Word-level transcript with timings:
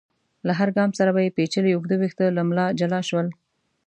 له 0.47 0.53
هر 0.59 0.69
ګام 0.77 0.91
سره 0.99 1.11
به 1.15 1.19
يې 1.25 1.35
پيچلي 1.37 1.71
اوږده 1.73 1.95
ويښته 1.97 2.25
له 2.37 2.41
ملا 2.49 2.65
جلا 2.79 2.99
شول. 3.09 3.27